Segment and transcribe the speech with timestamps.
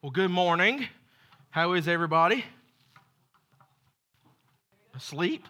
[0.00, 0.86] Well, good morning.
[1.50, 2.44] How is everybody?
[4.94, 5.44] Asleep?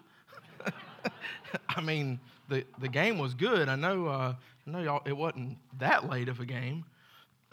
[1.69, 2.19] I mean,
[2.49, 3.69] the, the game was good.
[3.69, 4.33] I know, uh,
[4.65, 6.83] I know y'all, it wasn't that late of a game.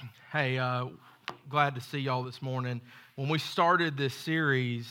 [0.33, 0.87] Hey, uh,
[1.51, 2.81] glad to see y'all this morning.
[3.17, 4.89] When we started this series,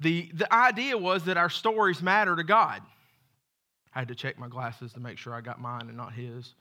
[0.00, 2.82] the, the idea was that our stories matter to God.
[3.94, 6.54] I had to check my glasses to make sure I got mine and not his.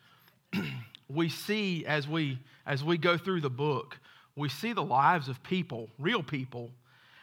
[1.09, 3.97] we see as we as we go through the book,
[4.35, 6.71] we see the lives of people, real people,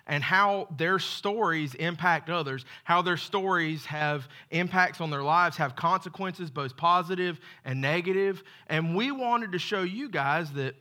[0.06, 5.76] and how their stories impact others, how their stories have impacts on their lives, have
[5.76, 8.42] consequences, both positive and negative.
[8.66, 10.74] And we wanted to show you guys that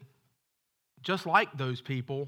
[1.01, 2.27] just like those people,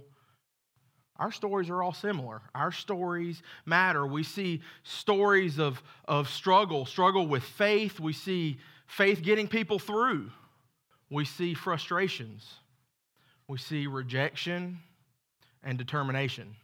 [1.18, 2.42] our stories are all similar.
[2.56, 4.06] Our stories matter.
[4.06, 8.00] We see stories of, of struggle, struggle with faith.
[8.00, 8.58] We see
[8.88, 10.32] faith getting people through.
[11.10, 12.52] We see frustrations.
[13.52, 14.80] We see rejection
[15.62, 16.56] and determination.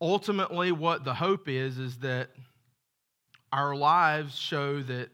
[0.00, 2.30] Ultimately, what the hope is, is that
[3.52, 5.10] our lives show that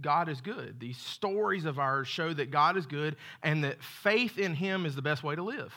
[0.00, 0.80] God is good.
[0.80, 4.96] These stories of ours show that God is good and that faith in Him is
[4.96, 5.72] the best way to live.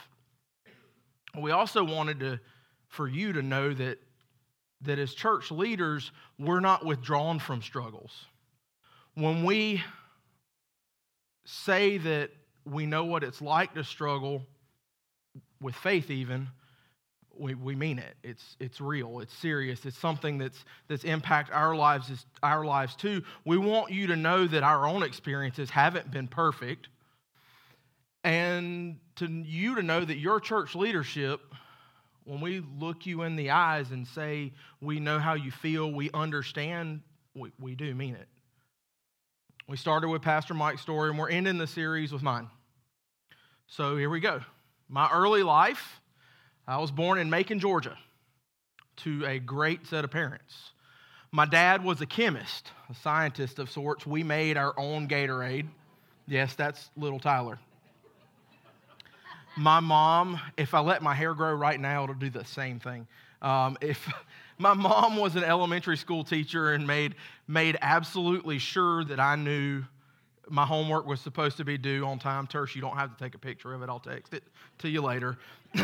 [1.39, 2.39] We also wanted to,
[2.87, 3.99] for you to know that,
[4.81, 8.25] that as church leaders, we're not withdrawn from struggles.
[9.13, 9.83] When we
[11.45, 12.31] say that
[12.65, 14.45] we know what it's like to struggle
[15.61, 16.47] with faith, even,
[17.39, 18.15] we, we mean it.
[18.23, 19.19] It's, it's real.
[19.19, 19.85] It's serious.
[19.85, 23.23] It's something that's, that's impact our lives, our lives too.
[23.45, 26.89] We want you to know that our own experiences haven't been perfect
[28.23, 31.39] and to you to know that your church leadership,
[32.25, 34.51] when we look you in the eyes and say,
[34.81, 37.01] we know how you feel, we understand,
[37.33, 38.27] we, we do mean it.
[39.69, 42.47] We started with Pastor Mike's story, and we're ending the series with mine.
[43.67, 44.41] So here we go.
[44.87, 46.01] My early life,
[46.67, 47.95] I was born in Macon, Georgia,
[49.03, 50.71] to a great set of parents.
[51.31, 54.07] My dad was a chemist, a scientist of sorts.
[54.07, 55.67] We made our own Gatorade.
[56.27, 57.59] Yes, that's little Tyler.
[59.55, 63.05] My mom, if I let my hair grow right now, it'll do the same thing.
[63.39, 64.11] Um, if
[64.59, 67.15] my mom was an elementary school teacher and made,
[67.47, 69.83] made absolutely sure that I knew
[70.49, 72.45] my homework was supposed to be due on time.
[72.45, 73.89] Tersh, you don't have to take a picture of it.
[73.89, 74.43] I'll text it
[74.79, 75.37] to you later.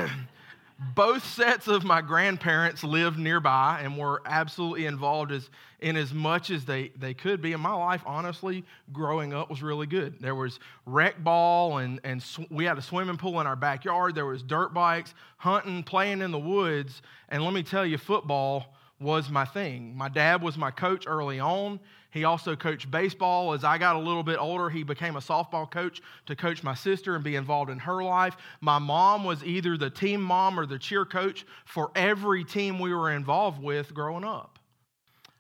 [0.78, 5.50] both sets of my grandparents lived nearby and were absolutely involved as,
[5.80, 7.54] in as much as they, they could be.
[7.54, 10.20] And my life, honestly, growing up was really good.
[10.20, 14.16] There was rec ball, and, and sw- we had a swimming pool in our backyard.
[14.16, 17.02] There was dirt bikes, hunting, playing in the woods.
[17.30, 19.96] And let me tell you, football was my thing.
[19.96, 21.80] My dad was my coach early on.
[22.12, 23.54] He also coached baseball.
[23.54, 26.74] As I got a little bit older, he became a softball coach to coach my
[26.74, 28.38] sister and be involved in her life.
[28.62, 32.94] My mom was either the team mom or the cheer coach for every team we
[32.94, 34.60] were involved with growing up.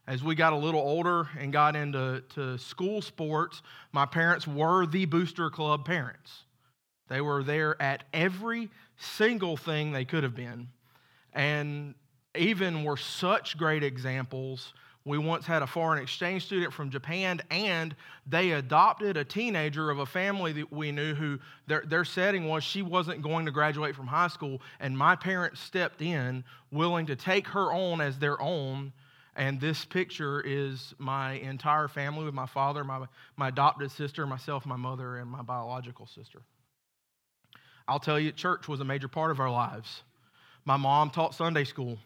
[0.05, 3.61] As we got a little older and got into to school sports,
[3.93, 6.43] my parents were the booster club parents.
[7.07, 10.67] They were there at every single thing they could have been.
[11.33, 11.95] And
[12.37, 14.73] even were such great examples
[15.05, 19.99] we once had a foreign exchange student from Japan, and they adopted a teenager of
[19.99, 21.37] a family that we knew who
[21.67, 24.61] their, their setting was she wasn't going to graduate from high school.
[24.79, 28.93] And my parents stepped in, willing to take her on as their own.
[29.35, 33.05] And this picture is my entire family with my father, my,
[33.37, 36.41] my adopted sister, myself, my mother, and my biological sister.
[37.87, 40.01] I'll tell you, church was a major part of our lives.
[40.63, 41.99] My mom taught Sunday school.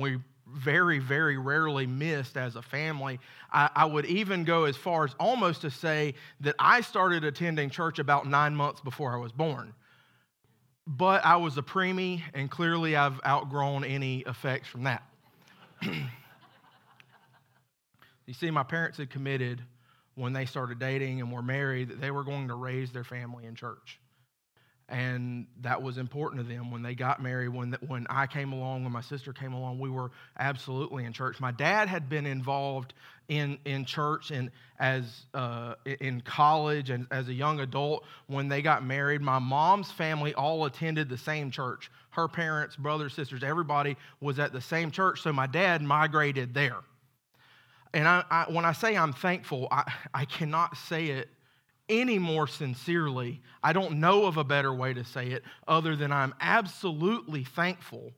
[0.00, 0.18] We
[0.54, 3.20] very, very rarely missed as a family.
[3.52, 7.70] I, I, would even go as far as almost to say that I started attending
[7.70, 9.74] church about nine months before I was born.
[10.86, 15.02] But I was a preemie, and clearly I've outgrown any effects from that.
[15.82, 15.92] you
[18.34, 19.62] see, my parents had committed
[20.16, 23.46] when they started dating and were married that they were going to raise their family
[23.46, 23.99] in church
[24.90, 28.82] and that was important to them when they got married when, when i came along
[28.82, 31.40] when my sister came along we were absolutely in church.
[31.40, 32.94] My dad had been involved
[33.28, 38.62] in, in church and as uh, in college and as a young adult when they
[38.62, 39.20] got married.
[39.20, 41.90] My mom's family all attended the same church.
[42.10, 46.78] Her parents brothers sisters everybody was at the same church so my dad migrated there.
[47.92, 51.28] And I, I, when i say i'm thankful I, I cannot say it
[51.90, 53.42] any more sincerely.
[53.62, 58.12] I don't know of a better way to say it other than I'm absolutely thankful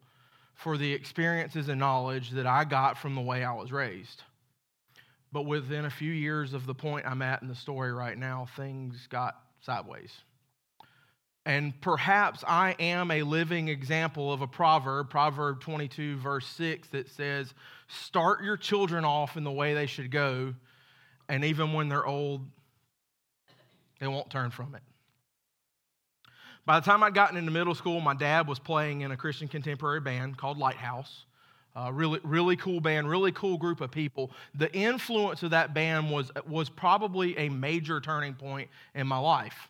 [0.55, 4.23] for the experiences and knowledge that I got from the way I was raised.
[5.33, 8.47] But within a few years of the point I'm at in the story right now,
[8.57, 10.13] things got sideways.
[11.45, 17.09] And perhaps I am a living example of a proverb, Proverb 22, verse 6, that
[17.09, 17.53] says,
[17.89, 20.55] Start your children off in the way they should go,
[21.29, 22.43] and even when they're old,
[24.03, 24.83] they won't turn from it.
[26.67, 29.47] By the time I'd gotten into middle school, my dad was playing in a Christian
[29.47, 31.25] contemporary band called Lighthouse.
[31.77, 34.33] Uh, really, really cool band, really cool group of people.
[34.57, 39.69] The influence of that band was, was probably a major turning point in my life.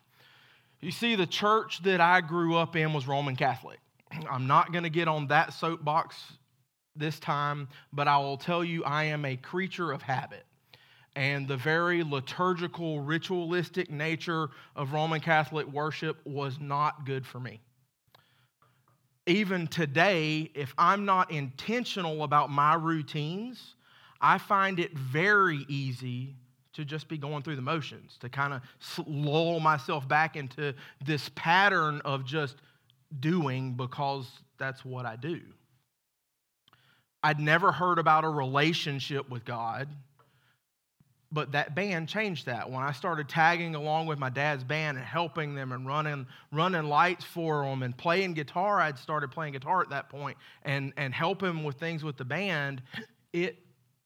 [0.81, 3.79] You see, the church that I grew up in was Roman Catholic.
[4.31, 6.17] I'm not going to get on that soapbox
[6.95, 10.43] this time, but I will tell you I am a creature of habit
[11.15, 17.61] and the very liturgical, ritualistic nature of Roman Catholic worship was not good for me.
[19.25, 23.75] Even today, if I'm not intentional about my routines,
[24.19, 26.35] I find it very easy
[26.73, 28.61] to just be going through the motions, to kind of
[29.07, 30.73] lull myself back into
[31.05, 32.57] this pattern of just
[33.19, 34.27] doing because
[34.57, 35.39] that's what I do.
[37.21, 39.87] I'd never heard about a relationship with God
[41.33, 42.69] but that band changed that.
[42.69, 46.83] When I started tagging along with my dad's band and helping them and running, running
[46.83, 51.11] lights for them and playing guitar, I'd started playing guitar at that point and, and
[51.11, 52.83] helping with things with the band,
[53.33, 53.57] it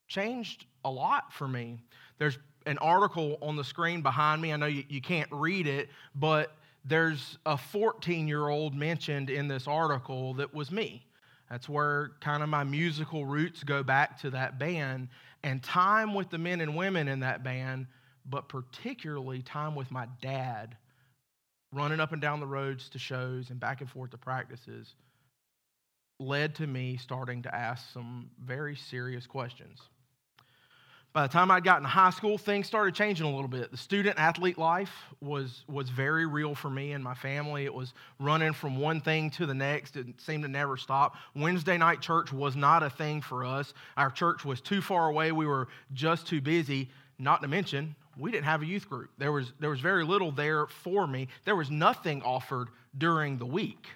[0.08, 1.84] changed a lot for me.
[2.18, 4.54] There's an article on the screen behind me.
[4.54, 9.50] I know you, you can't read it, but there's a 14 year old mentioned in
[9.50, 11.06] this article that was me.
[11.50, 15.10] That's where kind of my musical roots go back to that band
[15.44, 17.88] and time with the men and women in that band,
[18.26, 20.78] but particularly time with my dad,
[21.72, 24.96] running up and down the roads to shows and back and forth to practices,
[26.20, 29.80] led to me starting to ask some very serious questions.
[31.18, 33.72] By the time I'd gotten to high school, things started changing a little bit.
[33.72, 37.66] The student athlete life was, was very real for me and my family.
[37.66, 39.98] It was running from one thing to the next.
[39.98, 41.16] It seemed to never stop.
[41.36, 43.74] Wednesday night church was not a thing for us.
[43.98, 45.32] Our church was too far away.
[45.32, 46.88] We were just too busy.
[47.18, 49.10] Not to mention, we didn't have a youth group.
[49.18, 51.30] There was, there was very little there for me.
[51.46, 53.88] There was nothing offered during the week.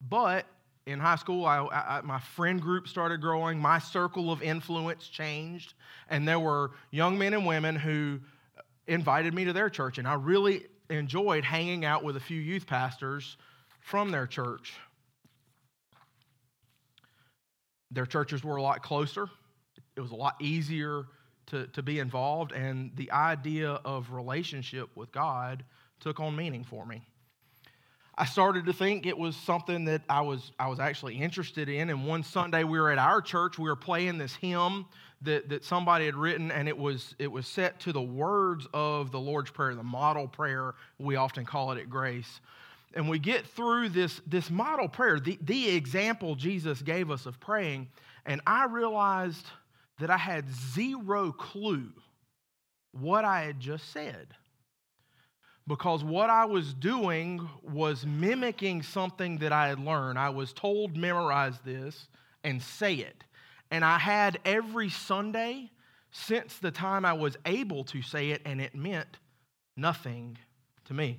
[0.00, 0.46] But
[0.88, 3.58] in high school, I, I, my friend group started growing.
[3.58, 5.74] My circle of influence changed.
[6.08, 8.20] And there were young men and women who
[8.86, 9.98] invited me to their church.
[9.98, 13.36] And I really enjoyed hanging out with a few youth pastors
[13.80, 14.72] from their church.
[17.90, 19.28] Their churches were a lot closer,
[19.96, 21.04] it was a lot easier
[21.46, 22.52] to, to be involved.
[22.52, 25.64] And the idea of relationship with God
[26.00, 27.02] took on meaning for me.
[28.20, 31.88] I started to think it was something that I was, I was actually interested in.
[31.88, 34.86] And one Sunday we were at our church, we were playing this hymn
[35.22, 39.12] that, that somebody had written, and it was, it was set to the words of
[39.12, 42.40] the Lord's Prayer, the model prayer, we often call it at Grace.
[42.94, 47.38] And we get through this, this model prayer, the, the example Jesus gave us of
[47.38, 47.88] praying,
[48.26, 49.46] and I realized
[50.00, 50.44] that I had
[50.74, 51.92] zero clue
[52.90, 54.34] what I had just said
[55.68, 60.18] because what I was doing was mimicking something that I had learned.
[60.18, 62.08] I was told, memorize this
[62.42, 63.22] and say it.
[63.70, 65.70] And I had every Sunday
[66.10, 69.18] since the time I was able to say it, and it meant
[69.76, 70.38] nothing
[70.86, 71.18] to me.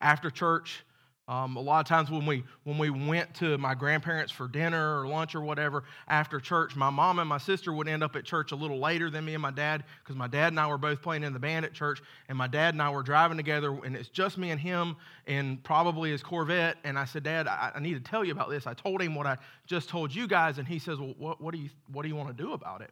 [0.00, 0.84] After church,
[1.28, 4.98] um, a lot of times when we when we went to my grandparents for dinner
[4.98, 8.24] or lunch or whatever after church, my mom and my sister would end up at
[8.24, 10.78] church a little later than me and my dad because my dad and I were
[10.78, 13.78] both playing in the band at church, and my dad and I were driving together,
[13.84, 16.78] and it's just me and him in probably his Corvette.
[16.82, 18.66] And I said, Dad, I, I need to tell you about this.
[18.66, 21.52] I told him what I just told you guys, and he says, Well, what, what
[21.52, 22.90] do you what do you want to do about it?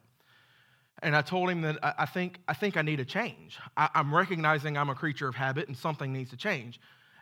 [1.01, 3.57] And I told him that I, think I think I need a change.
[3.75, 6.79] I, I'm recognizing I'm a creature of habit, and something needs to change.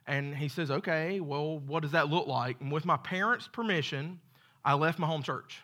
[0.08, 2.62] And he says, Okay, well, what does that look like?
[2.62, 4.20] And with my parents' permission,
[4.64, 5.62] I left my home church.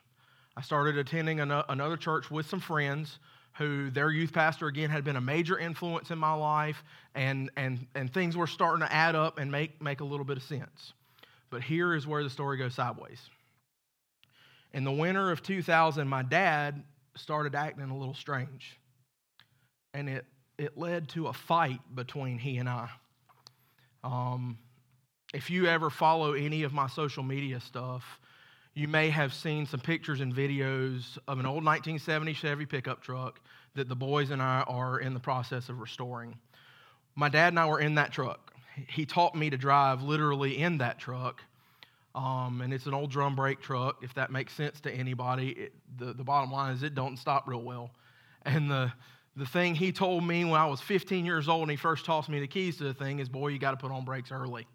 [0.55, 3.19] I started attending another church with some friends
[3.57, 6.83] who their youth pastor again had been a major influence in my life
[7.15, 10.37] and, and, and things were starting to add up and make, make a little bit
[10.37, 10.93] of sense
[11.49, 13.29] but here is where the story goes sideways
[14.73, 16.81] in the winter of 2000 my dad
[17.15, 18.79] started acting a little strange
[19.93, 20.25] and it,
[20.57, 22.89] it led to a fight between he and i
[24.03, 24.57] um,
[25.33, 28.03] if you ever follow any of my social media stuff,
[28.73, 33.39] you may have seen some pictures and videos of an old 1970 Chevy pickup truck
[33.75, 36.37] that the boys and I are in the process of restoring.
[37.15, 38.53] My dad and I were in that truck.
[38.87, 41.41] He taught me to drive literally in that truck.
[42.15, 45.49] Um, and it's an old drum brake truck, if that makes sense to anybody.
[45.49, 47.91] It, the, the bottom line is it don't stop real well.
[48.43, 48.91] And the,
[49.35, 52.29] the thing he told me when I was 15 years old and he first tossed
[52.29, 54.67] me the keys to the thing is, boy, you got to put on brakes early.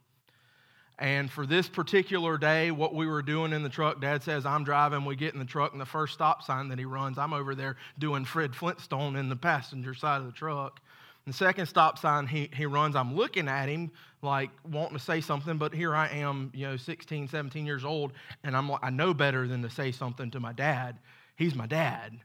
[0.99, 4.65] And for this particular day, what we were doing in the truck, Dad says, I'm
[4.65, 5.05] driving.
[5.05, 7.55] We get in the truck, and the first stop sign that he runs, I'm over
[7.55, 10.81] there doing Fred Flintstone in the passenger side of the truck.
[11.27, 13.91] The second stop sign he, he runs, I'm looking at him
[14.23, 18.13] like wanting to say something, but here I am, you know, 16, 17 years old,
[18.45, 20.99] and I'm I know better than to say something to my dad.
[21.35, 22.21] He's my dad.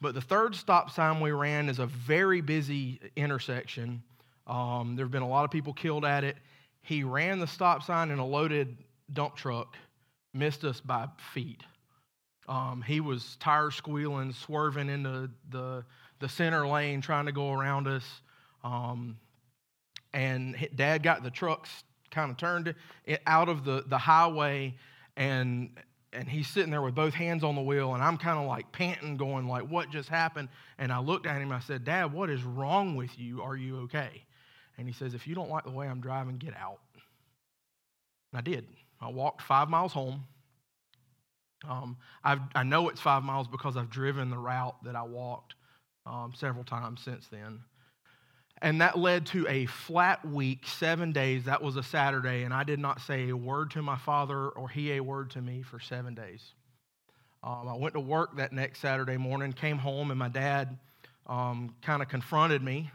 [0.00, 4.02] But the third stop sign we ran is a very busy intersection.
[4.46, 6.36] Um, there have been a lot of people killed at it.
[6.82, 8.76] He ran the stop sign in a loaded
[9.12, 9.76] dump truck,
[10.32, 11.62] missed us by feet.
[12.48, 15.84] Um, he was tire squealing, swerving into the,
[16.18, 18.22] the center lane, trying to go around us.
[18.64, 19.18] Um,
[20.12, 22.74] and dad got the trucks kind of turned
[23.26, 24.74] out of the, the highway
[25.16, 25.70] and
[26.12, 28.70] and he's sitting there with both hands on the wheel and i'm kind of like
[28.72, 30.48] panting going like what just happened?
[30.78, 33.42] And i looked at him i said dad what is wrong with you?
[33.42, 34.24] Are you okay?
[34.78, 36.80] And he says if you don't like the way i'm driving get out.
[38.32, 38.66] And i did.
[39.00, 40.24] I walked five miles home.
[41.68, 45.54] Um, i know it's five miles because i've driven the route that i walked
[46.06, 47.60] um, several times since then
[48.62, 51.44] and that led to a flat week, seven days.
[51.44, 54.68] That was a Saturday, and I did not say a word to my father or
[54.68, 56.42] he a word to me for seven days.
[57.42, 60.78] Um, I went to work that next Saturday morning, came home, and my dad
[61.26, 62.90] um, kind of confronted me,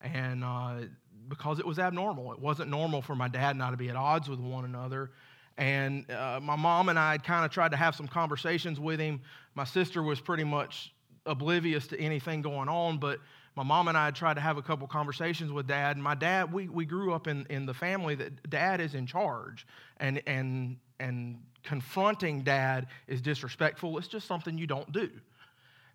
[0.00, 0.80] and uh,
[1.28, 3.96] because it was abnormal, it wasn't normal for my dad and I to be at
[3.96, 5.12] odds with one another.
[5.56, 8.98] And uh, my mom and I had kind of tried to have some conversations with
[8.98, 9.20] him.
[9.54, 10.92] My sister was pretty much
[11.26, 13.20] oblivious to anything going on, but
[13.56, 15.96] my mom and I had tried to have a couple conversations with dad.
[15.96, 19.06] And my dad, we, we grew up in, in the family that dad is in
[19.06, 19.66] charge.
[19.98, 23.98] And, and, and confronting dad is disrespectful.
[23.98, 25.10] It's just something you don't do.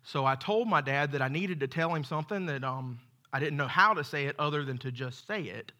[0.02, 3.00] So I told my dad that I needed to tell him something that um,
[3.32, 5.72] I didn't know how to say it other than to just say it.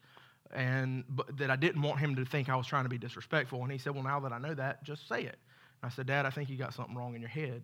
[0.53, 3.61] And but, that I didn't want him to think I was trying to be disrespectful.
[3.63, 5.37] And he said, Well, now that I know that, just say it.
[5.81, 7.61] And I said, Dad, I think you got something wrong in your head.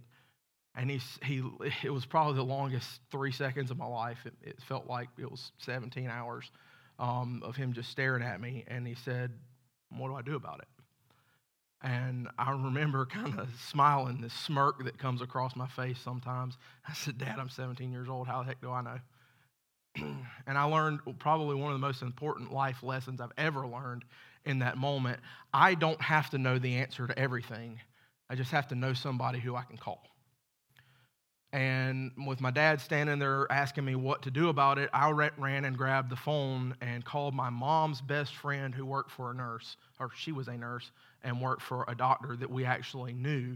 [0.75, 1.43] And he, he,
[1.83, 4.17] it was probably the longest three seconds of my life.
[4.25, 6.49] It, it felt like it was 17 hours
[6.99, 8.63] um, of him just staring at me.
[8.67, 9.31] And he said,
[9.95, 10.67] What do I do about it?
[11.83, 16.57] And I remember kind of smiling, this smirk that comes across my face sometimes.
[16.87, 18.27] I said, Dad, I'm 17 years old.
[18.27, 18.99] How the heck do I know?
[20.47, 24.05] and I learned probably one of the most important life lessons I've ever learned
[24.45, 25.19] in that moment.
[25.53, 27.79] I don't have to know the answer to everything,
[28.29, 30.01] I just have to know somebody who I can call.
[31.53, 35.65] And with my dad standing there asking me what to do about it, I ran
[35.65, 39.77] and grabbed the phone and called my mom's best friend who worked for a nurse,
[39.99, 40.89] or she was a nurse,
[41.23, 43.55] and worked for a doctor that we actually knew.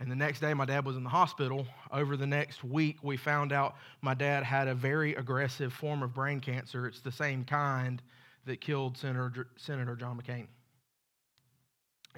[0.00, 1.66] And the next day, my dad was in the hospital.
[1.92, 6.14] Over the next week, we found out my dad had a very aggressive form of
[6.14, 6.86] brain cancer.
[6.86, 8.00] It's the same kind
[8.46, 10.46] that killed Senator, Senator John McCain.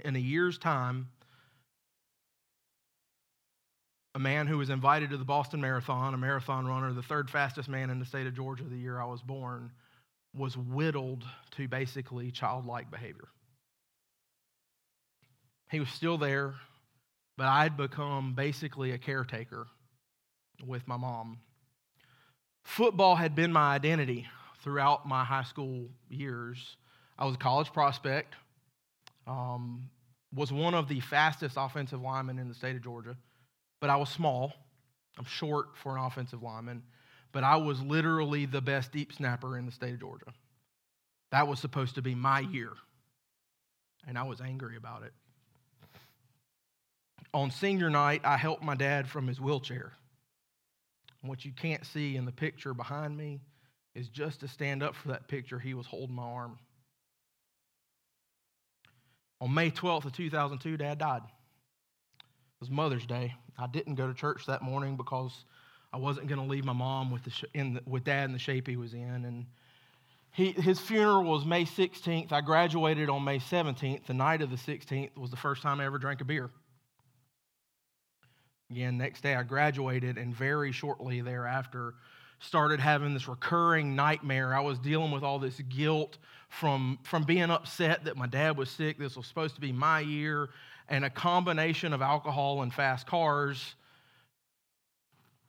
[0.05, 1.09] In a year's time,
[4.17, 7.69] a man who was invited to the Boston Marathon, a marathon runner, the third fastest
[7.69, 9.71] man in the state of Georgia the year I was born,
[10.35, 11.23] was whittled
[11.57, 13.29] to basically childlike behavior.
[15.71, 16.55] He was still there,
[17.37, 19.67] but I'd become basically a caretaker
[20.65, 21.39] with my mom.
[22.65, 24.27] Football had been my identity
[24.63, 26.77] throughout my high school years.
[27.19, 28.35] I was a college prospect,
[29.27, 29.91] um,
[30.35, 33.15] was one of the fastest offensive linemen in the state of Georgia
[33.81, 34.53] but I was small.
[35.19, 36.83] I'm short for an offensive lineman,
[37.33, 40.33] but I was literally the best deep snapper in the state of Georgia.
[41.33, 42.73] That was supposed to be my year,
[44.07, 45.13] and I was angry about it.
[47.35, 49.93] On senior night, I helped my dad from his wheelchair.
[51.23, 53.41] what you can't see in the picture behind me
[53.97, 56.59] is just to stand up for that picture, he was holding my arm.
[59.41, 61.23] On May 12th of 2002, dad died.
[62.57, 63.35] It was Mother's Day.
[63.59, 65.45] I didn't go to church that morning because
[65.93, 68.39] I wasn't going to leave my mom with, the, in the, with dad in the
[68.39, 69.27] shape he was in.
[69.27, 69.45] And
[70.33, 72.33] he, his funeral was May 16th.
[72.33, 74.07] I graduated on May 17th.
[74.07, 76.49] The night of the 16th was the first time I ever drank a beer.
[78.71, 81.93] Again, next day I graduated, and very shortly thereafter,
[82.39, 84.55] started having this recurring nightmare.
[84.55, 86.17] I was dealing with all this guilt
[86.49, 88.99] from, from being upset that my dad was sick.
[88.99, 90.49] This was supposed to be my year
[90.89, 93.75] and a combination of alcohol and fast cars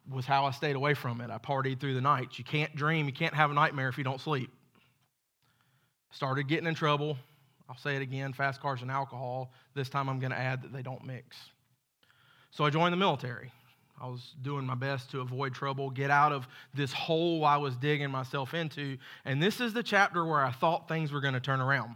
[0.10, 1.30] was how I stayed away from it.
[1.30, 2.38] I partied through the night.
[2.38, 4.52] You can't dream, you can't have a nightmare if you don't sleep.
[6.12, 7.18] Started getting in trouble.
[7.70, 9.52] I'll say it again fast cars and alcohol.
[9.76, 11.38] This time I'm going to add that they don't mix.
[12.52, 13.52] So I joined the military.
[14.00, 17.76] I was doing my best to avoid trouble, get out of this hole I was
[17.76, 18.98] digging myself into.
[19.26, 21.96] And this is the chapter where I thought things were going to turn around.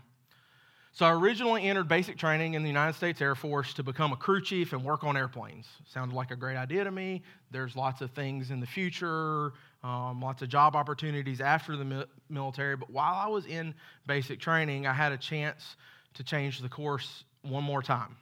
[0.93, 4.17] So I originally entered basic training in the United States Air Force to become a
[4.17, 5.65] crew chief and work on airplanes.
[5.87, 7.21] Sounded like a great idea to me.
[7.49, 12.75] There's lots of things in the future, um, lots of job opportunities after the military.
[12.75, 13.73] But while I was in
[14.05, 15.77] basic training, I had a chance
[16.15, 18.17] to change the course one more time.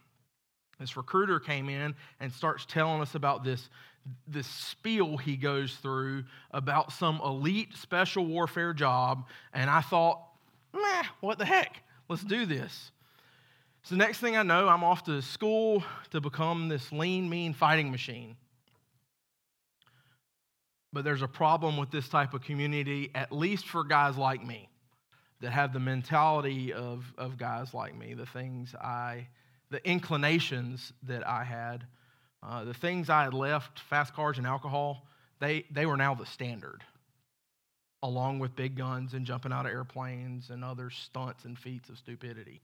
[0.80, 3.68] This recruiter came in and starts telling us about this,
[4.28, 9.26] this spiel he goes through about some elite special warfare job.
[9.54, 10.22] And I thought,
[10.72, 11.82] meh, what the heck?
[12.10, 12.92] Let's do this.
[13.84, 17.92] So, next thing I know, I'm off to school to become this lean, mean fighting
[17.92, 18.36] machine.
[20.92, 24.70] But there's a problem with this type of community, at least for guys like me
[25.40, 29.28] that have the mentality of, of guys like me, the things I,
[29.70, 31.86] the inclinations that I had,
[32.42, 35.06] uh, the things I had left, fast cars and alcohol,
[35.40, 36.84] they, they were now the standard
[38.04, 41.98] along with big guns and jumping out of airplanes and other stunts and feats of
[41.98, 42.62] stupidity.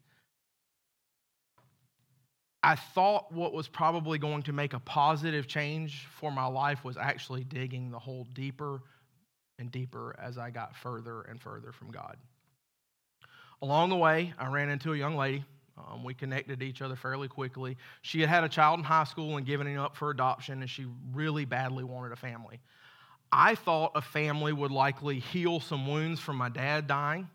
[2.63, 6.97] I thought what was probably going to make a positive change for my life was
[6.97, 8.81] actually digging the hole deeper
[9.59, 12.17] and deeper as I got further and further from God.
[13.61, 15.45] Along the way, I ran into a young lady.
[15.77, 17.77] Um, we connected each other fairly quickly.
[18.01, 20.69] She had had a child in high school and given him up for adoption, and
[20.69, 22.59] she really badly wanted a family.
[23.37, 27.29] I thought a family would likely heal some wounds from my dad dying.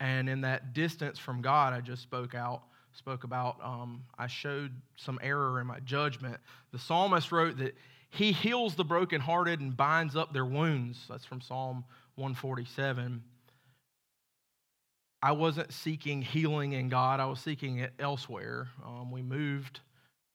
[0.00, 4.72] And in that distance from God, I just spoke out, spoke about, um, I showed
[4.96, 6.38] some error in my judgment.
[6.72, 7.76] The psalmist wrote that
[8.08, 11.04] he heals the brokenhearted and binds up their wounds.
[11.10, 13.22] That's from Psalm 147.
[15.22, 18.68] I wasn't seeking healing in God, I was seeking it elsewhere.
[18.84, 19.80] Um, we moved,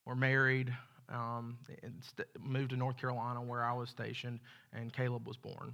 [0.06, 0.72] we're married,
[1.10, 1.58] um,
[2.02, 4.40] st- moved to North Carolina where I was stationed,
[4.74, 5.74] and Caleb was born.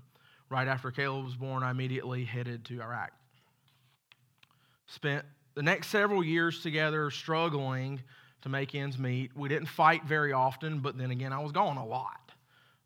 [0.50, 3.12] Right after Caleb was born, I immediately headed to Iraq.
[4.88, 5.25] Spent
[5.56, 8.01] the next several years together struggling
[8.42, 9.36] to make ends meet.
[9.36, 12.31] We didn't fight very often, but then again, I was gone a lot.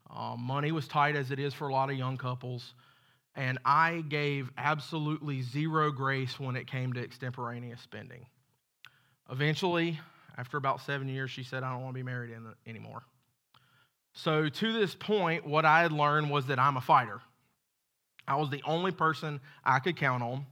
[0.08, 2.74] Um, money was tight as it is for a lot of young couples,
[3.36, 8.26] and I gave absolutely zero grace when it came to extemporaneous spending.
[9.30, 10.00] Eventually,
[10.36, 12.32] after about seven years, she said, I don't want to be married
[12.66, 13.02] anymore.
[14.12, 17.20] So, to this point, what I had learned was that I'm a fighter.
[18.26, 20.46] I was the only person I could count on.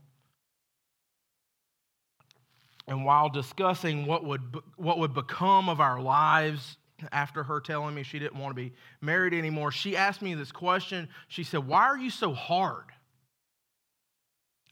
[2.87, 4.41] And while discussing what would,
[4.75, 6.77] what would become of our lives
[7.11, 10.51] after her telling me she didn't want to be married anymore, she asked me this
[10.51, 11.07] question.
[11.27, 12.85] She said, Why are you so hard?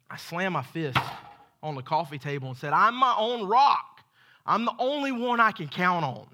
[0.10, 0.98] I slammed my fist
[1.62, 3.97] on the coffee table and said, I'm my own rock.
[4.48, 6.28] I'm the only one I can count on.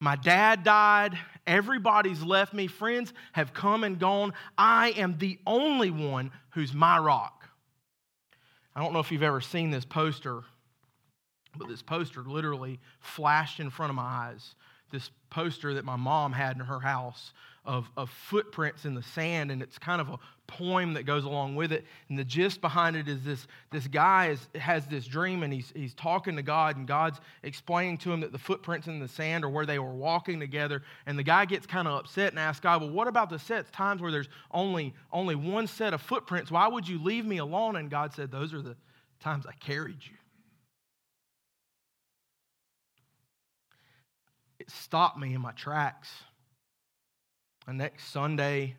[0.00, 1.18] My dad died.
[1.46, 2.66] Everybody's left me.
[2.66, 4.34] Friends have come and gone.
[4.58, 7.48] I am the only one who's my rock.
[8.74, 10.42] I don't know if you've ever seen this poster,
[11.56, 14.54] but this poster literally flashed in front of my eyes.
[14.92, 17.32] This poster that my mom had in her house
[17.66, 21.56] of, of footprints in the sand, and it's kind of a poem that goes along
[21.56, 21.84] with it.
[22.08, 25.72] And the gist behind it is this, this guy is, has this dream, and he's,
[25.74, 29.44] he's talking to God, and God's explaining to him that the footprints in the sand
[29.44, 30.82] are where they were walking together.
[31.06, 33.70] And the guy gets kind of upset and asks God, Well, what about the sets,
[33.70, 36.50] times where there's only, only one set of footprints?
[36.50, 37.76] Why would you leave me alone?
[37.76, 38.76] And God said, Those are the
[39.20, 40.16] times I carried you.
[44.58, 46.08] It stopped me in my tracks.
[47.72, 48.76] Next Sunday,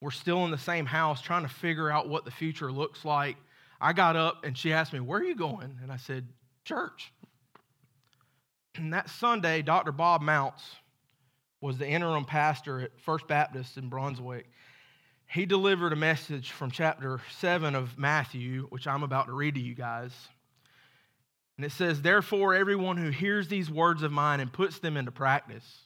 [0.00, 3.36] we're still in the same house trying to figure out what the future looks like.
[3.80, 5.78] I got up and she asked me, Where are you going?
[5.82, 6.26] And I said,
[6.64, 7.12] Church.
[8.74, 9.92] And that Sunday, Dr.
[9.92, 10.62] Bob Mounts
[11.60, 14.46] was the interim pastor at First Baptist in Brunswick.
[15.28, 19.60] He delivered a message from chapter 7 of Matthew, which I'm about to read to
[19.60, 20.12] you guys.
[21.56, 25.10] And it says, Therefore, everyone who hears these words of mine and puts them into
[25.10, 25.85] practice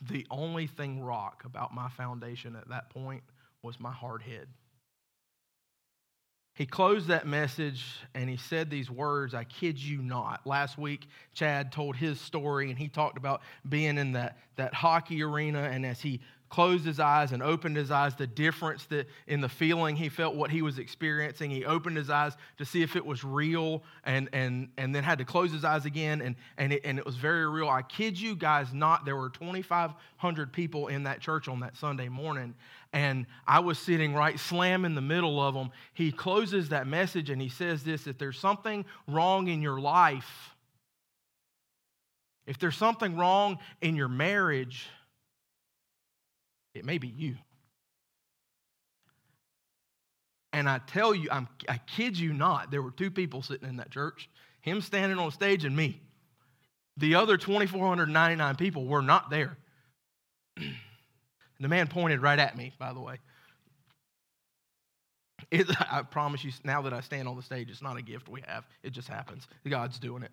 [0.00, 3.22] The only thing rock about my foundation at that point
[3.62, 4.48] was my hard head.
[6.54, 7.84] he closed that message
[8.14, 10.46] and he said these words I kid you not.
[10.46, 15.22] Last week, Chad told his story and he talked about being in that, that hockey
[15.22, 15.62] arena.
[15.62, 19.48] And as he closed his eyes and opened his eyes, the difference that in the
[19.48, 21.48] feeling he felt what he was experiencing.
[21.48, 25.18] He opened his eyes to see if it was real and, and, and then had
[25.18, 27.68] to close his eyes again, and, and, it, and it was very real.
[27.68, 32.08] I kid you guys not, there were 2,500 people in that church on that Sunday
[32.08, 32.54] morning,
[32.92, 35.70] and I was sitting right slam in the middle of them.
[35.94, 40.56] He closes that message and he says this if there's something wrong in your life,
[42.44, 44.88] if there's something wrong in your marriage,
[46.74, 47.36] it may be you.
[50.52, 53.76] And I tell you, I'm, I kid you not, there were two people sitting in
[53.76, 54.28] that church
[54.62, 56.00] him standing on stage and me.
[56.96, 59.56] The other 2,499 people were not there.
[60.56, 63.16] the man pointed right at me, by the way.
[65.50, 68.28] It, I promise you, now that I stand on the stage, it's not a gift
[68.28, 68.66] we have.
[68.82, 69.46] It just happens.
[69.66, 70.32] God's doing it.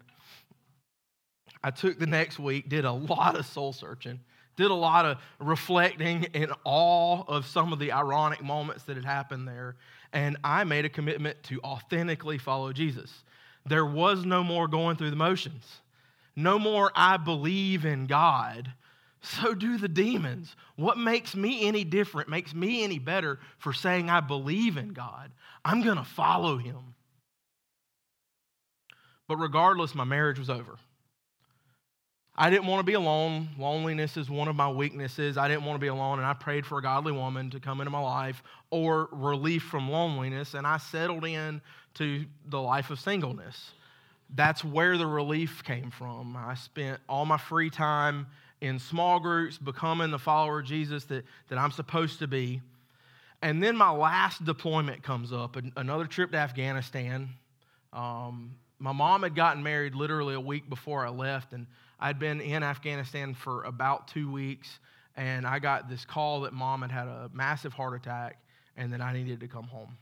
[1.64, 4.20] I took the next week, did a lot of soul searching
[4.58, 9.06] did a lot of reflecting in awe of some of the ironic moments that had
[9.06, 9.76] happened there.
[10.12, 13.24] And I made a commitment to authentically follow Jesus.
[13.66, 15.64] There was no more going through the motions,
[16.36, 18.74] no more I believe in God.
[19.22, 20.56] So do the demons.
[20.76, 25.32] What makes me any different, makes me any better for saying I believe in God?
[25.66, 26.94] I'm going to follow him.
[29.28, 30.78] But regardless, my marriage was over.
[32.40, 33.50] I didn't want to be alone.
[33.58, 35.38] Loneliness is one of my weaknesses.
[35.38, 37.82] I didn't want to be alone, and I prayed for a godly woman to come
[37.82, 41.62] into my life or relief from loneliness, and I settled in
[41.96, 43.72] to the life of singleness.
[44.36, 46.38] That's where the relief came from.
[46.38, 48.28] I spent all my free time
[48.62, 52.62] in small groups, becoming the follower of Jesus that, that I'm supposed to be.
[53.42, 57.30] And then my last deployment comes up, another trip to Afghanistan.
[57.94, 61.66] Um, my mom had gotten married literally a week before I left, and
[62.00, 64.80] I'd been in Afghanistan for about two weeks,
[65.16, 68.40] and I got this call that mom had had a massive heart attack
[68.76, 69.98] and that I needed to come home.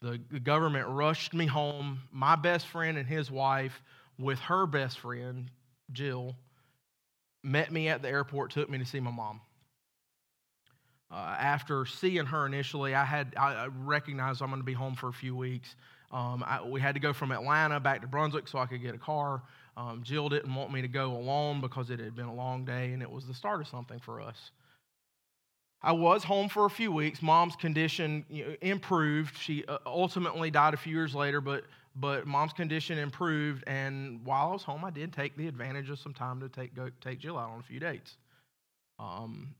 [0.00, 2.00] The, the government rushed me home.
[2.10, 3.82] My best friend and his wife,
[4.18, 5.50] with her best friend,
[5.92, 6.34] Jill,
[7.42, 9.40] met me at the airport, took me to see my mom.
[11.10, 15.08] Uh, after seeing her initially, I had I recognized I'm going to be home for
[15.08, 15.74] a few weeks.
[16.12, 18.94] Um, I, we had to go from Atlanta back to Brunswick so I could get
[18.94, 19.42] a car.
[19.80, 22.92] Um, Jill didn't want me to go alone because it had been a long day
[22.92, 24.50] and it was the start of something for us.
[25.82, 27.22] I was home for a few weeks.
[27.22, 28.26] Mom's condition
[28.60, 29.38] improved.
[29.38, 31.64] She uh, ultimately died a few years later, but
[31.96, 33.64] but mom's condition improved.
[33.66, 36.74] And while I was home, I did take the advantage of some time to take
[36.74, 38.18] go take Jill out on a few dates.
[38.98, 39.54] Um,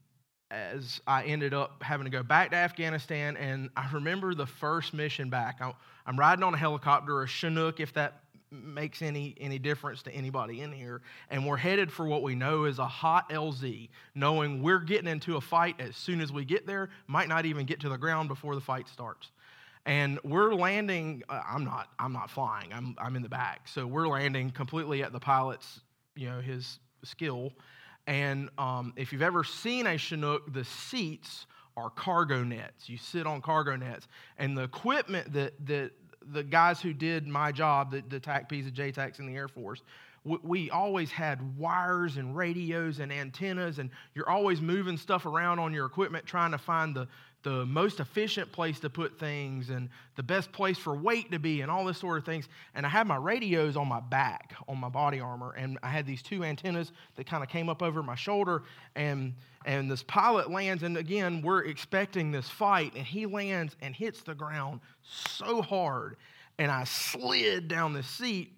[0.51, 4.93] as I ended up having to go back to Afghanistan, and I remember the first
[4.93, 5.57] mission back.
[5.61, 5.73] I,
[6.05, 8.20] I'm riding on a helicopter, a Chinook, if that
[8.51, 11.01] makes any, any difference to anybody in here.
[11.29, 15.37] And we're headed for what we know is a hot LZ, knowing we're getting into
[15.37, 18.27] a fight as soon as we get there, might not even get to the ground
[18.27, 19.31] before the fight starts.
[19.85, 23.67] And we're landing, uh, I'm not, I'm not flying, I'm, I'm in the back.
[23.67, 25.81] So we're landing completely at the pilot's,
[26.15, 27.53] you know, his skill.
[28.05, 32.89] And um, if you've ever seen a Chinook, the seats are cargo nets.
[32.89, 34.07] You sit on cargo nets.
[34.37, 35.91] And the equipment that, that
[36.31, 39.81] the guys who did my job, the, the TACPs and JTACs in the Air Force,
[40.23, 45.59] we, we always had wires and radios and antennas, and you're always moving stuff around
[45.59, 47.07] on your equipment trying to find the,
[47.43, 51.61] the most efficient place to put things and the best place for weight to be
[51.61, 52.47] and all this sort of things.
[52.75, 56.05] And I had my radios on my back, on my body armor, and I had
[56.05, 58.63] these two antennas that kind of came up over my shoulder.
[58.95, 59.33] And,
[59.65, 64.21] and this pilot lands, and again, we're expecting this fight, and he lands and hits
[64.21, 66.17] the ground so hard.
[66.59, 68.53] And I slid down the seat,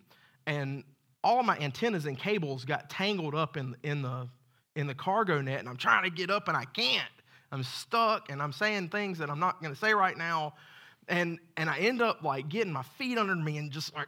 [0.45, 0.83] and
[1.23, 4.27] all my antennas and cables got tangled up in, in, the,
[4.75, 7.09] in the cargo net, and I'm trying to get up, and I can't.
[7.53, 10.55] I'm stuck and I'm saying things that I'm not going to say right now.
[11.07, 14.07] And, and I end up like getting my feet under me and just like,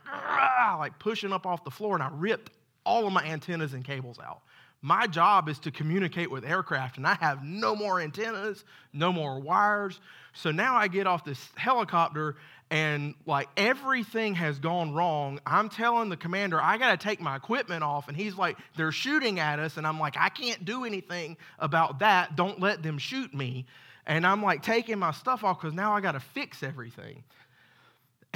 [0.79, 1.93] like pushing up off the floor.
[1.93, 2.51] And I ripped
[2.85, 4.41] all of my antennas and cables out.
[4.85, 9.39] My job is to communicate with aircraft, and I have no more antennas, no more
[9.39, 9.99] wires.
[10.33, 12.35] So now I get off this helicopter
[12.69, 15.39] and like everything has gone wrong.
[15.43, 18.09] I'm telling the commander, I got to take my equipment off.
[18.09, 19.77] And he's like, they're shooting at us.
[19.77, 22.35] And I'm like, I can't do anything about that.
[22.35, 23.65] Don't let them shoot me.
[24.05, 27.23] And I'm like taking my stuff off because now I got to fix everything.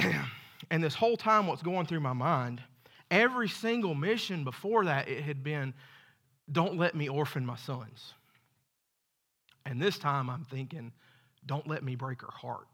[0.68, 2.60] and this whole time, what's going through my mind,
[3.08, 5.74] every single mission before that, it had been,
[6.50, 8.14] don't let me orphan my sons.
[9.66, 10.92] And this time I'm thinking,
[11.46, 12.66] don't let me break her heart.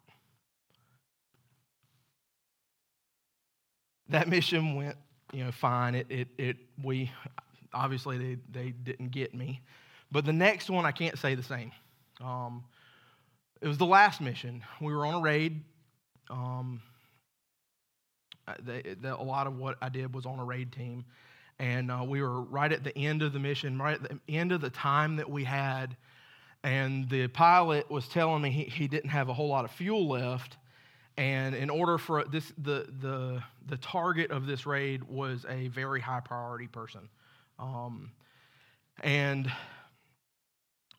[4.08, 4.96] that mission went,
[5.32, 5.94] you know, fine.
[5.94, 7.10] It, it, it, we,
[7.72, 9.60] obviously, they, they didn't get me.
[10.12, 11.72] But the next one, I can't say the same.
[12.22, 12.64] Um,
[13.60, 14.62] it was the last mission.
[14.80, 15.62] We were on a raid.
[16.30, 16.80] Um,
[18.62, 21.04] they, they, a lot of what I did was on a raid team.
[21.58, 24.52] And uh, we were right at the end of the mission, right at the end
[24.52, 25.96] of the time that we had.
[26.62, 30.08] And the pilot was telling me he, he didn't have a whole lot of fuel
[30.08, 30.56] left.
[31.16, 36.00] And in order for this, the, the, the target of this raid was a very
[36.00, 37.08] high priority person.
[37.58, 38.10] Um,
[39.02, 39.50] and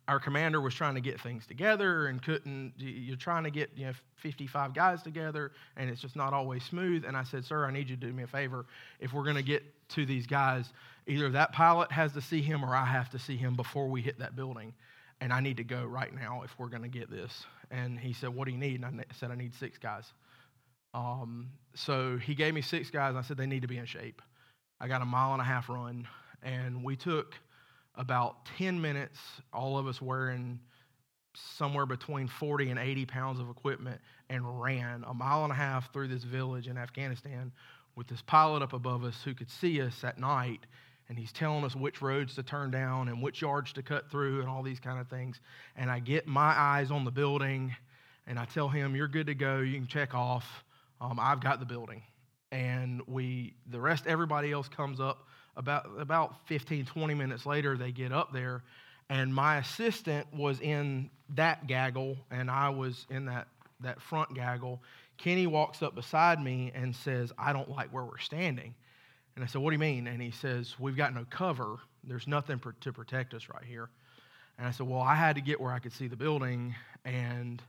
[0.07, 3.85] our commander was trying to get things together and couldn't you're trying to get you
[3.87, 7.71] know 55 guys together and it's just not always smooth and i said sir i
[7.71, 8.65] need you to do me a favor
[8.99, 10.71] if we're going to get to these guys
[11.07, 14.01] either that pilot has to see him or i have to see him before we
[14.01, 14.73] hit that building
[15.21, 17.45] and i need to go right now if we're going to get this.
[17.71, 18.81] And he said what do you need?
[18.83, 20.05] And i said i need six guys.
[20.93, 24.21] Um, so he gave me six guys i said they need to be in shape.
[24.79, 26.07] I got a mile and a half run
[26.43, 27.35] and we took
[27.95, 29.19] about 10 minutes,
[29.51, 30.59] all of us wearing
[31.33, 35.91] somewhere between 40 and 80 pounds of equipment, and ran a mile and a half
[35.93, 37.51] through this village in Afghanistan
[37.97, 40.59] with this pilot up above us who could see us at night.
[41.09, 44.41] And he's telling us which roads to turn down and which yards to cut through
[44.41, 45.39] and all these kind of things.
[45.75, 47.75] And I get my eyes on the building
[48.27, 49.59] and I tell him, You're good to go.
[49.59, 50.45] You can check off.
[51.01, 52.03] Um, I've got the building.
[52.51, 55.25] And we, the rest, everybody else comes up
[55.57, 58.63] about, about 15, 20 minutes later, they get up there,
[59.09, 63.47] and my assistant was in that gaggle, and I was in that,
[63.81, 64.81] that front gaggle.
[65.17, 68.75] Kenny walks up beside me and says, I don't like where we're standing.
[69.35, 70.07] And I said, What do you mean?
[70.07, 71.77] And he says, We've got no cover.
[72.03, 73.89] There's nothing to protect us right here.
[74.57, 76.73] And I said, Well, I had to get where I could see the building,
[77.05, 77.61] and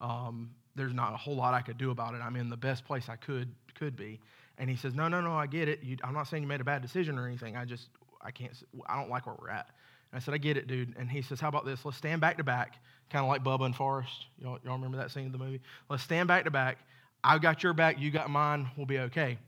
[0.00, 2.20] um, there's not a whole lot I could do about it.
[2.22, 4.20] I'm in the best place I could could be.
[4.58, 5.82] And he says, No, no, no, I get it.
[5.82, 7.56] You, I'm not saying you made a bad decision or anything.
[7.56, 7.88] I just,
[8.22, 8.52] I can't,
[8.86, 9.70] I don't like where we're at.
[10.12, 10.94] I said, I get it, dude.
[10.98, 11.84] And he says, How about this?
[11.84, 12.78] Let's stand back to back,
[13.10, 14.26] kind of like Bubba and Forrest.
[14.38, 15.60] Y'all, y'all remember that scene in the movie?
[15.88, 16.78] Let's stand back to back.
[17.22, 19.38] I've got your back, you got mine, we'll be okay.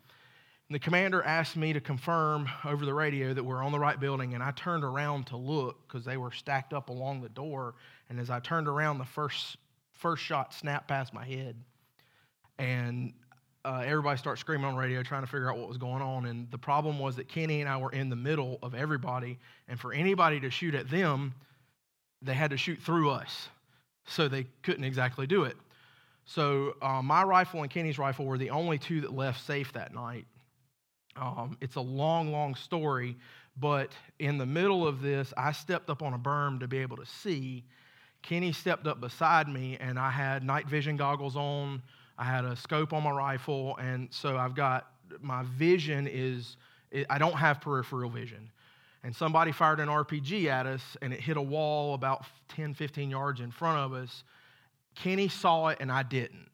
[0.69, 3.99] And the commander asked me to confirm over the radio that we're on the right
[3.99, 7.75] building, and I turned around to look because they were stacked up along the door.
[8.09, 9.57] And as I turned around, the first,
[9.93, 11.57] first shot snapped past my head.
[12.59, 13.15] And
[13.65, 16.27] uh, everybody started screaming on radio trying to figure out what was going on.
[16.27, 19.39] And the problem was that Kenny and I were in the middle of everybody.
[19.69, 21.35] And for anybody to shoot at them,
[22.23, 23.49] they had to shoot through us.
[24.07, 25.57] So they couldn't exactly do it.
[26.25, 29.95] So uh, my rifle and Kenny's rifle were the only two that left safe that
[29.95, 30.27] night.
[31.17, 33.17] Um, it's a long, long story,
[33.59, 36.97] but in the middle of this, I stepped up on a berm to be able
[36.97, 37.65] to see.
[38.23, 41.83] Kenny stepped up beside me, and I had night vision goggles on.
[42.19, 44.89] I had a scope on my rifle, and so I've got
[45.21, 46.57] my vision is
[47.09, 48.51] I don't have peripheral vision.
[49.05, 53.11] And somebody fired an RPG at us, and it hit a wall about 10, 15
[53.11, 54.23] yards in front of us.
[54.95, 56.49] Kenny saw it, and I didn't.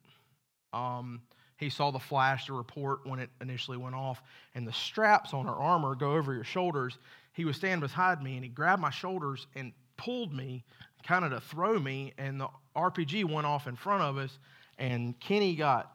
[0.73, 1.21] Um,
[1.59, 4.23] he saw the flash, the report when it initially went off,
[4.55, 6.99] and the straps on our armor go over your shoulders.
[7.33, 10.65] He was standing beside me, and he grabbed my shoulders and pulled me,
[11.03, 14.39] kind of to throw me, and the RPG went off in front of us,
[14.79, 15.93] and Kenny got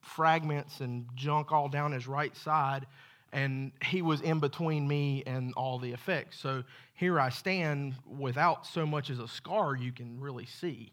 [0.00, 2.86] fragments and junk all down his right side,
[3.32, 6.38] and he was in between me and all the effects.
[6.38, 6.64] So
[6.94, 10.92] here I stand without so much as a scar you can really see.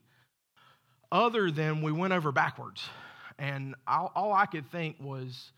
[1.12, 2.88] Other than we went over backwards,
[3.38, 5.52] and all, all I could think was,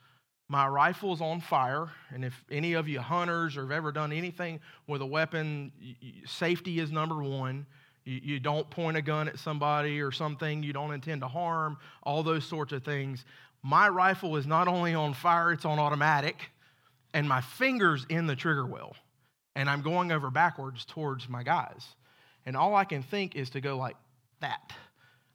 [0.47, 4.59] my rifle's on fire, and if any of you hunters or have ever done anything
[4.87, 5.71] with a weapon,
[6.25, 7.65] safety is number one.
[8.05, 11.77] You, you don't point a gun at somebody or something you don't intend to harm,
[12.03, 13.25] all those sorts of things.
[13.63, 16.49] My rifle is not only on fire, it's on automatic,
[17.13, 18.95] and my finger's in the trigger well.
[19.55, 21.85] And I'm going over backwards towards my guys.
[22.45, 23.97] And all I can think is to go like
[24.39, 24.73] that.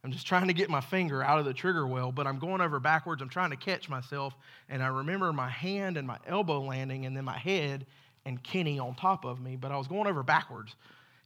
[0.03, 2.61] I'm just trying to get my finger out of the trigger well, but I'm going
[2.61, 3.21] over backwards.
[3.21, 4.35] I'm trying to catch myself.
[4.69, 7.87] And I remember my hand and my elbow landing, and then my head
[8.25, 10.75] and Kenny on top of me, but I was going over backwards.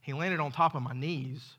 [0.01, 1.55] He landed on top of my knees.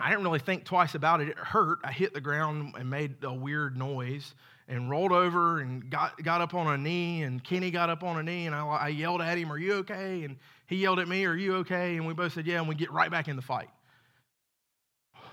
[0.00, 1.28] I didn't really think twice about it.
[1.28, 1.78] It hurt.
[1.84, 4.34] I hit the ground and made a weird noise
[4.66, 7.22] and rolled over and got, got up on a knee.
[7.22, 9.74] And Kenny got up on a knee and I, I yelled at him, Are you
[9.74, 10.24] okay?
[10.24, 11.96] And he yelled at me, Are you okay?
[11.96, 12.58] And we both said, Yeah.
[12.58, 13.70] And we get right back in the fight.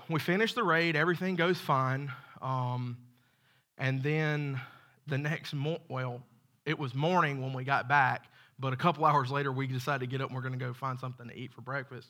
[0.08, 2.12] We finish the raid, everything goes fine.
[2.40, 2.98] Um,
[3.78, 4.60] and then
[5.06, 6.22] the next, mo- well,
[6.66, 8.26] it was morning when we got back,
[8.62, 10.72] but a couple hours later, we decided to get up and we're going to go
[10.72, 12.08] find something to eat for breakfast.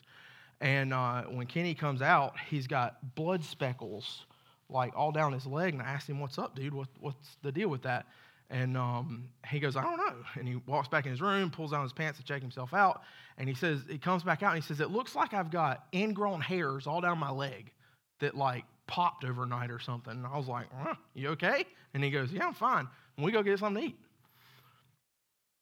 [0.61, 4.27] And uh, when Kenny comes out, he's got blood speckles
[4.69, 5.75] like all down his leg.
[5.75, 6.73] And I asked him, What's up, dude?
[6.73, 8.07] What, what's the deal with that?
[8.49, 10.15] And um, he goes, I don't know.
[10.35, 13.03] And he walks back in his room, pulls down his pants to check himself out.
[13.39, 15.87] And he says, he comes back out and he says, It looks like I've got
[15.93, 17.73] ingrown hairs all down my leg
[18.21, 20.13] that like popped overnight or something.
[20.13, 20.67] And I was like,
[21.15, 21.65] You okay?
[21.95, 22.87] And he goes, Yeah, I'm fine.
[23.17, 23.99] And we go get something to eat.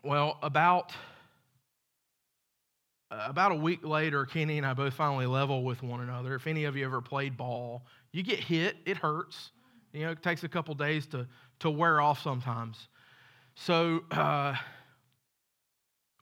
[0.03, 0.93] Well, about
[3.11, 6.35] about a week later, Kenny and I both finally level with one another.
[6.37, 7.83] If any of you ever played ball,
[8.13, 9.51] you get hit, it hurts.
[9.93, 11.27] You know, it takes a couple days to,
[11.59, 12.89] to wear off sometimes.
[13.57, 14.55] So uh,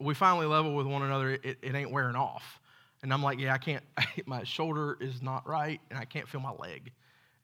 [0.01, 1.33] we finally level with one another.
[1.33, 2.59] It, it ain't wearing off.
[3.03, 3.85] And I'm like, yeah, I can't,
[4.27, 6.91] my shoulder is not right, and I can't feel my leg.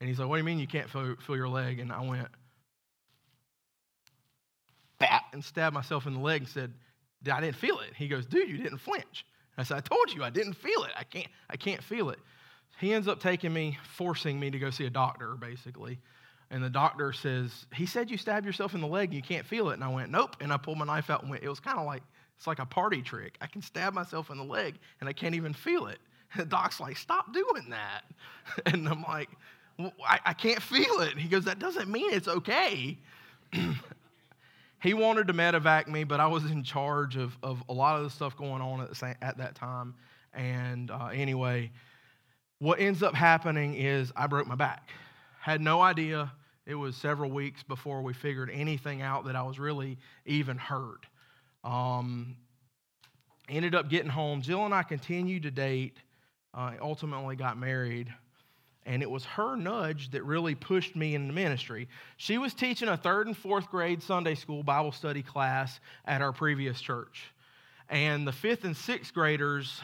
[0.01, 1.79] And he's like, what do you mean you can't feel, feel your leg?
[1.79, 2.29] And I went,
[5.07, 6.73] bat, and stabbed myself in the leg and said,
[7.31, 7.95] I didn't feel it.
[7.97, 9.25] He goes, dude, you didn't flinch.
[9.57, 10.91] I said, I told you I didn't feel it.
[10.97, 12.19] I can't, I can't feel it.
[12.81, 16.01] He ends up taking me, forcing me to go see a doctor, basically.
[16.51, 19.47] And the doctor says, He said you stabbed yourself in the leg and you can't
[19.47, 19.75] feel it.
[19.75, 20.37] And I went, Nope.
[20.41, 22.03] And I pulled my knife out and went, It was kind of like,
[22.37, 23.37] it's like a party trick.
[23.41, 25.99] I can stab myself in the leg and I can't even feel it.
[26.33, 28.03] And the doc's like, Stop doing that.
[28.67, 29.31] And I'm like,
[29.79, 31.13] well, I, I can't feel it.
[31.13, 32.99] And he goes, That doesn't mean it's okay.
[34.85, 38.05] he wanted to medevac me, but I was in charge of, of a lot of
[38.05, 39.95] the stuff going on at, the at that time.
[40.35, 41.71] And uh, anyway,
[42.59, 44.91] what ends up happening is I broke my back.
[45.41, 46.31] Had no idea.
[46.67, 51.07] It was several weeks before we figured anything out that I was really even hurt.
[51.65, 52.37] Um,
[53.49, 54.43] ended up getting home.
[54.43, 55.97] Jill and I continued to date.
[56.53, 58.13] Uh, ultimately got married
[58.87, 61.89] and it was her nudge that really pushed me into ministry.
[62.17, 66.33] She was teaching a third and fourth grade Sunday school Bible study class at our
[66.33, 67.25] previous church.
[67.89, 69.81] And the fifth and sixth graders,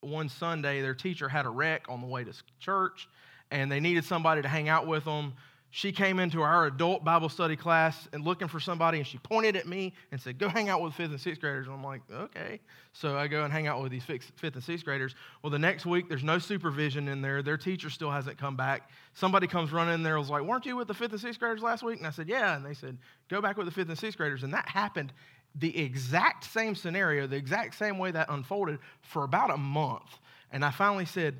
[0.00, 3.08] one Sunday, their teacher had a wreck on the way to church,
[3.50, 5.34] and they needed somebody to hang out with them
[5.76, 9.56] she came into our adult Bible study class and looking for somebody, and she pointed
[9.56, 11.66] at me and said, Go hang out with fifth and sixth graders.
[11.66, 12.60] And I'm like, Okay.
[12.94, 15.14] So I go and hang out with these fifth and sixth graders.
[15.42, 17.42] Well, the next week, there's no supervision in there.
[17.42, 18.88] Their teacher still hasn't come back.
[19.12, 21.38] Somebody comes running in there and was like, Weren't you with the fifth and sixth
[21.38, 21.98] graders last week?
[21.98, 22.56] And I said, Yeah.
[22.56, 22.96] And they said,
[23.28, 24.44] Go back with the fifth and sixth graders.
[24.44, 25.12] And that happened
[25.56, 30.20] the exact same scenario, the exact same way that unfolded for about a month.
[30.50, 31.38] And I finally said,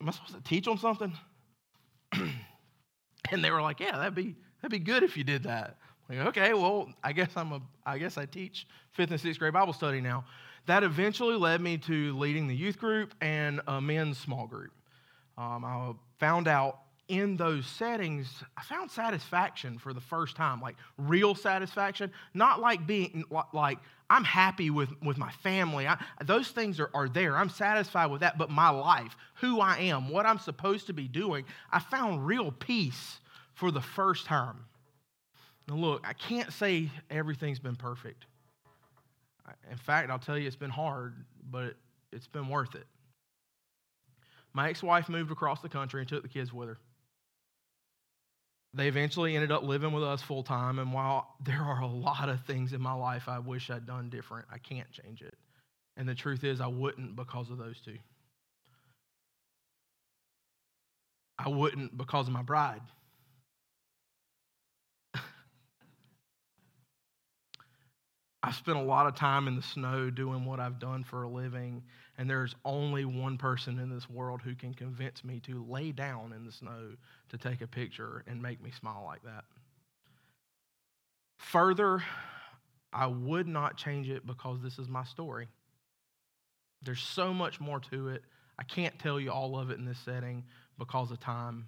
[0.00, 1.12] Am I supposed to teach them something?
[3.32, 5.76] And they were like, yeah, that'd be, that'd be good if you did that.
[6.08, 9.52] Like, okay, well, I guess I'm a, I guess I teach fifth and sixth grade
[9.52, 10.24] Bible study now.
[10.66, 14.72] That eventually led me to leading the youth group and a men's small group.
[15.36, 20.76] Um, I found out in those settings, I found satisfaction for the first time, like
[20.98, 23.78] real satisfaction, not like being like
[24.10, 25.86] I'm happy with, with my family.
[25.86, 27.36] I, those things are, are there.
[27.36, 28.38] I'm satisfied with that.
[28.38, 32.50] But my life, who I am, what I'm supposed to be doing, I found real
[32.50, 33.20] peace
[33.54, 34.64] for the first time.
[35.68, 38.24] Now, look, I can't say everything's been perfect.
[39.70, 41.14] In fact, I'll tell you it's been hard,
[41.50, 41.74] but
[42.12, 42.86] it's been worth it.
[44.54, 46.78] My ex wife moved across the country and took the kids with her.
[48.74, 52.28] They eventually ended up living with us full time, and while there are a lot
[52.28, 55.34] of things in my life I wish I'd done different, I can't change it.
[55.96, 57.98] And the truth is, I wouldn't because of those two.
[61.38, 62.82] I wouldn't because of my bride.
[68.48, 71.28] I've spent a lot of time in the snow doing what I've done for a
[71.28, 71.82] living,
[72.16, 76.32] and there's only one person in this world who can convince me to lay down
[76.32, 76.92] in the snow
[77.28, 79.44] to take a picture and make me smile like that.
[81.36, 82.02] Further,
[82.90, 85.48] I would not change it because this is my story.
[86.80, 88.22] There's so much more to it.
[88.58, 90.42] I can't tell you all of it in this setting
[90.78, 91.66] because of time.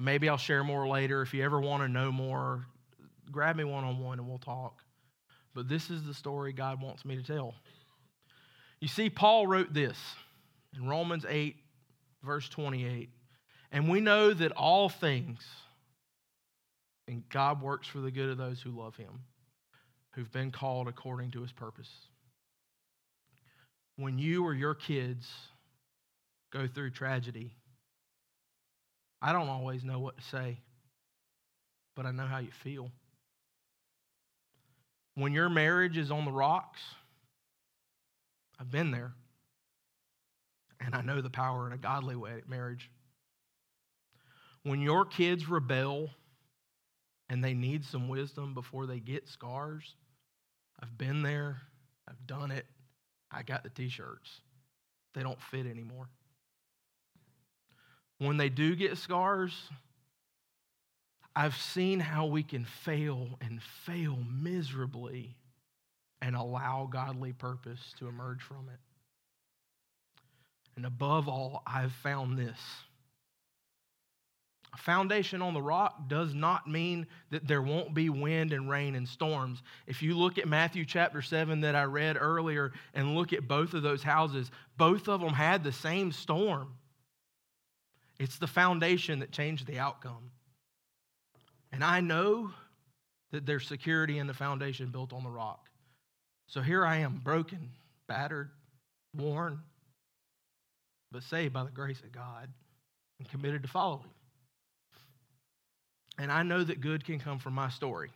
[0.00, 1.20] Maybe I'll share more later.
[1.22, 2.64] If you ever want to know more,
[3.32, 4.80] grab me one on one and we'll talk
[5.54, 7.54] but this is the story God wants me to tell.
[8.80, 9.96] You see, Paul wrote this
[10.76, 11.56] in Romans 8,
[12.22, 13.08] verse 28.
[13.72, 15.44] And we know that all things,
[17.08, 19.20] and God works for the good of those who love him,
[20.12, 21.90] who've been called according to his purpose.
[23.96, 25.28] When you or your kids
[26.52, 27.52] go through tragedy,
[29.22, 30.58] I don't always know what to say,
[31.96, 32.90] but I know how you feel.
[35.14, 36.80] When your marriage is on the rocks,
[38.58, 39.12] I've been there.
[40.80, 42.90] And I know the power in a godly way, marriage.
[44.64, 46.10] When your kids rebel
[47.28, 49.94] and they need some wisdom before they get scars,
[50.80, 51.62] I've been there.
[52.08, 52.66] I've done it.
[53.30, 54.40] I got the t shirts.
[55.14, 56.08] They don't fit anymore.
[58.18, 59.52] When they do get scars,
[61.36, 65.36] I've seen how we can fail and fail miserably
[66.22, 68.80] and allow godly purpose to emerge from it.
[70.76, 72.58] And above all, I've found this.
[74.72, 78.96] A foundation on the rock does not mean that there won't be wind and rain
[78.96, 79.62] and storms.
[79.86, 83.74] If you look at Matthew chapter 7 that I read earlier and look at both
[83.74, 86.74] of those houses, both of them had the same storm.
[88.18, 90.30] It's the foundation that changed the outcome.
[91.74, 92.52] And I know
[93.32, 95.68] that there's security in the foundation built on the rock.
[96.46, 97.70] So here I am, broken,
[98.06, 98.50] battered,
[99.12, 99.58] worn,
[101.10, 102.48] but saved by the grace of God
[103.18, 104.04] and committed to following.
[106.16, 108.12] And I know that good can come from my story.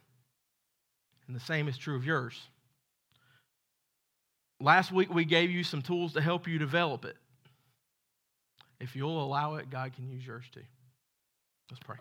[1.27, 2.41] And the same is true of yours.
[4.61, 7.17] Last week, we gave you some tools to help you develop it.
[8.79, 10.63] If you'll allow it, God can use yours too.
[11.73, 11.97] Let's pray.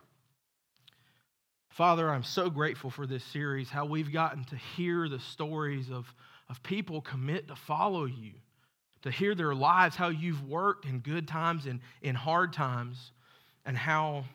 [1.78, 6.12] Father, I'm so grateful for this series, how we've gotten to hear the stories of,
[6.50, 8.32] of people commit to follow you
[9.04, 13.12] to hear their lives, how you've worked in good times and in hard times,
[13.64, 14.26] and how,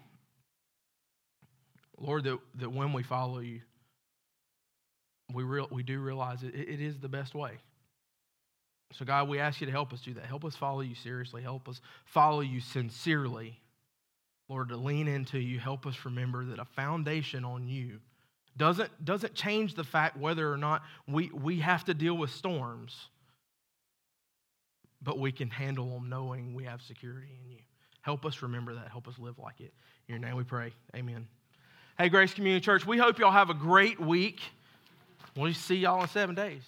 [1.99, 3.61] Lord, that, that when we follow you,
[5.35, 7.55] we, real, we do realize it, it is the best way.
[8.93, 10.27] So, God, we ask you to help us do that.
[10.27, 11.43] Help us follow you seriously.
[11.43, 13.59] Help us follow you sincerely.
[14.53, 15.59] Lord, to lean into you.
[15.59, 18.01] Help us remember that a foundation on you
[18.57, 23.09] doesn't, doesn't change the fact whether or not we, we have to deal with storms
[25.03, 27.59] but we can handle them knowing we have security in you.
[28.03, 28.89] Help us remember that.
[28.89, 29.73] Help us live like it.
[30.09, 30.73] In your name we pray.
[30.97, 31.27] Amen.
[31.99, 34.41] Hey, Grace Community Church, we hope y'all have a great week.
[35.37, 36.63] We'll see y'all in seven days.